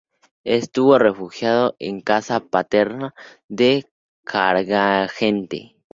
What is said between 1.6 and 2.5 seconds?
en la casa